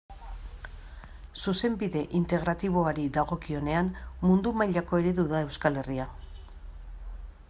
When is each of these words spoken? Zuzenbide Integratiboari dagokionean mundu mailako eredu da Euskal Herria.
Zuzenbide 1.41 2.01
Integratiboari 2.19 3.05
dagokionean 3.19 3.93
mundu 4.25 4.57
mailako 4.63 5.03
eredu 5.03 5.27
da 5.35 5.43
Euskal 5.49 5.81
Herria. 5.83 6.09